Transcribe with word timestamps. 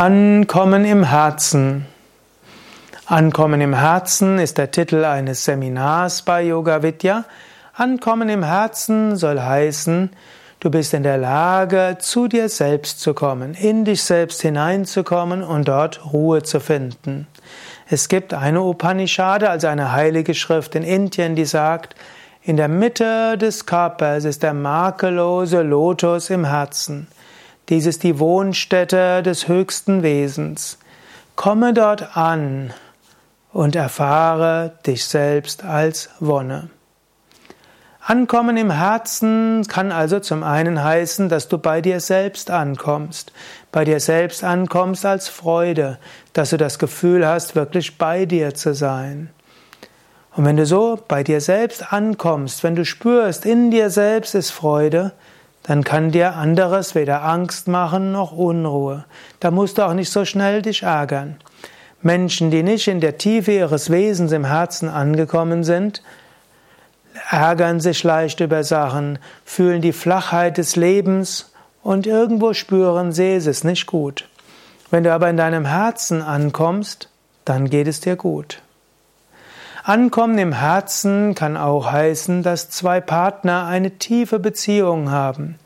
Ankommen 0.00 0.86
im 0.86 1.04
Herzen. 1.04 1.84
Ankommen 3.04 3.60
im 3.60 3.74
Herzen 3.74 4.38
ist 4.38 4.56
der 4.56 4.70
Titel 4.70 5.04
eines 5.04 5.44
Seminars 5.44 6.22
bei 6.22 6.42
Yoga 6.42 6.82
Vidya. 6.82 7.26
Ankommen 7.74 8.30
im 8.30 8.42
Herzen 8.42 9.16
soll 9.16 9.38
heißen, 9.38 10.08
du 10.58 10.70
bist 10.70 10.94
in 10.94 11.02
der 11.02 11.18
Lage, 11.18 11.98
zu 12.00 12.28
dir 12.28 12.48
selbst 12.48 13.00
zu 13.00 13.12
kommen, 13.12 13.52
in 13.52 13.84
dich 13.84 14.02
selbst 14.02 14.40
hineinzukommen 14.40 15.42
und 15.42 15.68
dort 15.68 16.14
Ruhe 16.14 16.42
zu 16.42 16.60
finden. 16.60 17.26
Es 17.90 18.08
gibt 18.08 18.32
eine 18.32 18.62
Upanishade, 18.62 19.50
also 19.50 19.66
eine 19.66 19.92
heilige 19.92 20.32
Schrift 20.32 20.76
in 20.76 20.82
Indien, 20.82 21.36
die 21.36 21.44
sagt, 21.44 21.94
in 22.42 22.56
der 22.56 22.68
Mitte 22.68 23.36
des 23.36 23.66
Körpers 23.66 24.24
ist 24.24 24.42
der 24.42 24.54
makellose 24.54 25.60
Lotus 25.60 26.30
im 26.30 26.46
Herzen. 26.46 27.06
Dies 27.70 27.86
ist 27.86 28.02
die 28.02 28.18
Wohnstätte 28.18 29.22
des 29.22 29.46
höchsten 29.46 30.02
Wesens. 30.02 30.78
Komme 31.36 31.72
dort 31.72 32.16
an 32.16 32.74
und 33.52 33.76
erfahre 33.76 34.72
dich 34.84 35.04
selbst 35.04 35.64
als 35.64 36.10
Wonne. 36.18 36.68
Ankommen 38.00 38.56
im 38.56 38.72
Herzen 38.72 39.64
kann 39.68 39.92
also 39.92 40.18
zum 40.18 40.42
einen 40.42 40.82
heißen, 40.82 41.28
dass 41.28 41.46
du 41.46 41.58
bei 41.58 41.80
dir 41.80 42.00
selbst 42.00 42.50
ankommst, 42.50 43.32
bei 43.70 43.84
dir 43.84 44.00
selbst 44.00 44.42
ankommst 44.42 45.06
als 45.06 45.28
Freude, 45.28 45.98
dass 46.32 46.50
du 46.50 46.56
das 46.56 46.80
Gefühl 46.80 47.24
hast, 47.24 47.54
wirklich 47.54 47.98
bei 47.98 48.26
dir 48.26 48.52
zu 48.52 48.74
sein. 48.74 49.30
Und 50.34 50.44
wenn 50.44 50.56
du 50.56 50.66
so 50.66 50.98
bei 51.06 51.22
dir 51.22 51.40
selbst 51.40 51.92
ankommst, 51.92 52.64
wenn 52.64 52.74
du 52.74 52.84
spürst, 52.84 53.46
in 53.46 53.70
dir 53.70 53.90
selbst 53.90 54.34
ist 54.34 54.50
Freude, 54.50 55.12
dann 55.62 55.84
kann 55.84 56.10
dir 56.10 56.34
anderes 56.36 56.94
weder 56.94 57.22
Angst 57.22 57.68
machen 57.68 58.12
noch 58.12 58.32
Unruhe. 58.32 59.04
Da 59.40 59.50
musst 59.50 59.78
du 59.78 59.82
auch 59.82 59.94
nicht 59.94 60.10
so 60.10 60.24
schnell 60.24 60.62
dich 60.62 60.82
ärgern. 60.82 61.36
Menschen, 62.02 62.50
die 62.50 62.62
nicht 62.62 62.88
in 62.88 63.00
der 63.00 63.18
Tiefe 63.18 63.52
ihres 63.52 63.90
Wesens 63.90 64.32
im 64.32 64.44
Herzen 64.44 64.88
angekommen 64.88 65.64
sind, 65.64 66.02
ärgern 67.30 67.80
sich 67.80 68.02
leicht 68.02 68.40
über 68.40 68.64
Sachen, 68.64 69.18
fühlen 69.44 69.82
die 69.82 69.92
Flachheit 69.92 70.56
des 70.56 70.76
Lebens 70.76 71.52
und 71.82 72.06
irgendwo 72.06 72.54
spüren 72.54 73.12
sie, 73.12 73.34
es 73.34 73.46
ist 73.46 73.64
nicht 73.64 73.86
gut. 73.86 74.28
Wenn 74.90 75.04
du 75.04 75.12
aber 75.12 75.28
in 75.28 75.36
deinem 75.36 75.66
Herzen 75.66 76.22
ankommst, 76.22 77.08
dann 77.44 77.68
geht 77.68 77.86
es 77.86 78.00
dir 78.00 78.16
gut. 78.16 78.62
Ankommen 79.82 80.36
im 80.38 80.52
Herzen 80.52 81.34
kann 81.34 81.56
auch 81.56 81.90
heißen, 81.90 82.42
dass 82.42 82.68
zwei 82.68 83.00
Partner 83.00 83.66
eine 83.66 83.92
tiefe 83.92 84.38
Beziehung 84.38 85.10
haben. 85.10 85.58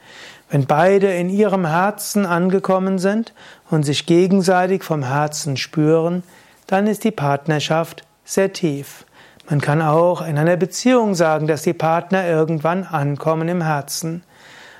Wenn 0.48 0.66
beide 0.66 1.12
in 1.12 1.28
ihrem 1.28 1.66
Herzen 1.66 2.24
angekommen 2.24 2.98
sind 2.98 3.32
und 3.70 3.82
sich 3.82 4.06
gegenseitig 4.06 4.84
vom 4.84 5.02
Herzen 5.02 5.56
spüren, 5.56 6.22
dann 6.68 6.86
ist 6.86 7.02
die 7.02 7.10
Partnerschaft 7.10 8.04
sehr 8.24 8.52
tief. 8.52 9.04
Man 9.50 9.60
kann 9.60 9.82
auch 9.82 10.22
in 10.22 10.38
einer 10.38 10.56
Beziehung 10.56 11.14
sagen, 11.14 11.48
dass 11.48 11.62
die 11.62 11.74
Partner 11.74 12.24
irgendwann 12.26 12.84
ankommen 12.84 13.48
im 13.48 13.62
Herzen. 13.62 14.22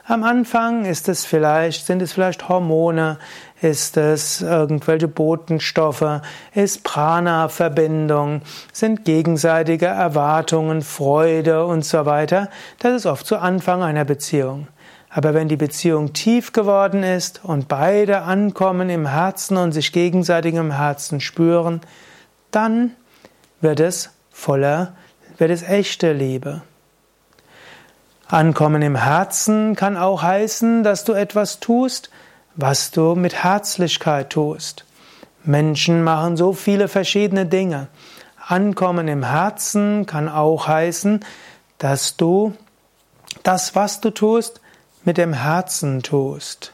Am 0.07 0.23
Anfang 0.23 0.85
ist 0.85 1.09
es 1.09 1.25
vielleicht, 1.25 1.87
sind 1.87 2.03
es 2.03 2.13
vielleicht 2.13 2.49
Hormone, 2.49 3.19
ist 3.65 3.97
es 3.97 4.43
irgendwelche 4.43 5.09
Botenstoffe, 5.09 6.21
ist 6.55 6.85
Prana-Verbindung, 6.85 8.43
sind 8.73 9.05
gegenseitige 9.05 9.87
Erwartungen, 9.87 10.83
Freude 10.83 11.65
und 11.65 11.85
so 11.85 12.05
weiter. 12.05 12.51
Das 12.79 12.93
ist 12.93 13.07
oft 13.07 13.27
zu 13.27 13.39
Anfang 13.39 13.83
einer 13.83 14.05
Beziehung. 14.05 14.69
Aber 15.09 15.33
wenn 15.33 15.49
die 15.49 15.57
Beziehung 15.57 16.13
tief 16.13 16.53
geworden 16.53 17.03
ist 17.03 17.41
und 17.45 17.69
beide 17.69 18.23
ankommen 18.23 18.91
im 18.91 19.07
Herzen 19.07 19.57
und 19.57 19.73
sich 19.73 19.93
gegenseitig 19.93 20.55
im 20.55 20.73
Herzen 20.73 21.21
spüren, 21.21 21.81
dann 22.51 22.91
wird 23.61 23.81
es 23.81 24.11
voller, 24.31 24.93
wird 25.39 25.51
es 25.51 25.63
echte 25.63 26.13
Liebe. 26.13 26.63
Ankommen 28.27 28.83
im 28.83 28.97
Herzen 28.97 29.77
kann 29.77 29.97
auch 29.97 30.23
heißen, 30.23 30.83
dass 30.83 31.05
du 31.05 31.13
etwas 31.13 31.61
tust, 31.61 32.11
was 32.57 32.91
du 32.91 33.15
mit 33.15 33.43
Herzlichkeit 33.43 34.31
tust. 34.31 34.85
Menschen 35.43 36.03
machen 36.03 36.37
so 36.37 36.53
viele 36.53 36.89
verschiedene 36.89 37.47
Dinge. 37.47 37.89
Ankommen 38.47 39.09
im 39.09 39.25
Herzen 39.25 40.07
kann 40.07 40.29
auch 40.29 40.69
heißen, 40.69 41.25
dass 41.79 42.17
du 42.17 42.55
das, 43.43 43.75
was 43.75 44.01
du 44.01 44.11
tust, 44.11 44.61
mit 45.05 45.19
dem 45.19 45.33
Herzen 45.33 46.03
tust. 46.03 46.73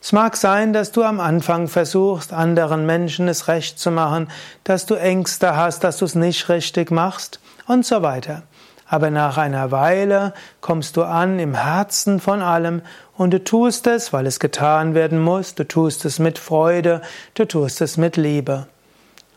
Es 0.00 0.12
mag 0.12 0.36
sein, 0.36 0.72
dass 0.72 0.92
du 0.92 1.02
am 1.02 1.18
Anfang 1.18 1.66
versuchst, 1.68 2.32
anderen 2.32 2.86
Menschen 2.86 3.26
es 3.26 3.48
recht 3.48 3.78
zu 3.78 3.90
machen, 3.90 4.30
dass 4.64 4.86
du 4.86 4.94
Ängste 4.94 5.56
hast, 5.56 5.82
dass 5.82 5.98
du 5.98 6.04
es 6.04 6.14
nicht 6.14 6.48
richtig 6.48 6.90
machst 6.90 7.40
und 7.66 7.84
so 7.84 8.02
weiter 8.02 8.44
aber 8.88 9.10
nach 9.10 9.36
einer 9.36 9.70
Weile 9.70 10.32
kommst 10.60 10.96
du 10.96 11.02
an 11.02 11.38
im 11.38 11.54
Herzen 11.54 12.20
von 12.20 12.40
allem 12.40 12.82
und 13.16 13.32
du 13.32 13.44
tust 13.44 13.86
es, 13.86 14.12
weil 14.12 14.26
es 14.26 14.40
getan 14.40 14.94
werden 14.94 15.20
muss, 15.20 15.54
du 15.54 15.64
tust 15.64 16.04
es 16.04 16.18
mit 16.18 16.38
Freude, 16.38 17.02
du 17.34 17.44
tust 17.44 17.80
es 17.82 17.96
mit 17.96 18.16
Liebe. 18.16 18.66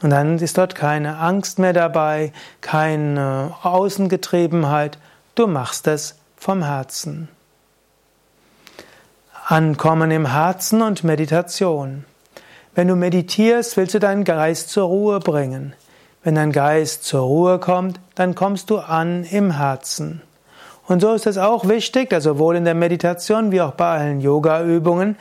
Und 0.01 0.09
dann 0.09 0.40
ist 0.40 0.57
dort 0.57 0.73
keine 0.73 1.17
Angst 1.17 1.59
mehr 1.59 1.73
dabei, 1.73 2.31
keine 2.61 3.53
Außengetriebenheit, 3.61 4.97
du 5.35 5.47
machst 5.47 5.88
es 5.88 6.16
vom 6.38 6.63
Herzen. 6.63 7.28
Ankommen 9.45 10.11
im 10.11 10.31
Herzen 10.31 10.81
und 10.81 11.03
Meditation. 11.03 12.06
Wenn 12.73 12.88
du 12.88 12.95
meditierst, 12.95 13.75
willst 13.75 13.94
du 13.94 14.00
deinen 14.00 14.23
Geist 14.23 14.69
zur 14.69 14.85
Ruhe 14.85 15.19
bringen. 15.19 15.73
Wenn 16.24 16.36
dein 16.36 16.52
Geist 16.52 17.04
zur 17.04 17.22
Ruhe 17.22 17.58
kommt, 17.58 18.00
dann 18.14 18.36
kommst 18.36 18.70
du 18.70 18.78
an 18.78 19.24
im 19.24 19.58
Herzen. 19.58 20.22
Und 20.88 21.02
so 21.02 21.14
ist 21.14 21.26
es 21.26 21.38
auch 21.38 21.68
wichtig, 21.68 22.09
dass 22.09 22.26
sowohl 22.26 22.58
in 22.58 22.66
der 22.66 22.76
Meditation 22.76 23.52
wie 23.52 23.62
auch 23.62 23.72
bei 23.72 23.98
allen 23.98 24.22
Yoga-Übungen 24.22 25.16